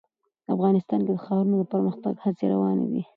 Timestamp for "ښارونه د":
1.23-1.63